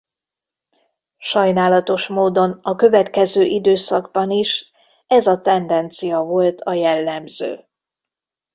Sajnálatos 1.19 2.07
módon 2.07 2.59
a 2.61 2.75
következő 2.75 3.43
időszakban 3.43 4.31
is 4.31 4.71
ez 5.07 5.27
a 5.27 5.41
tendencia 5.41 6.19
volt 6.21 6.61
a 6.61 6.73
jellemző. 6.73 7.67